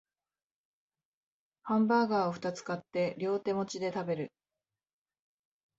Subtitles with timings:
[1.61, 4.31] ハンバーガーをふたつ買って両手持ちで食べる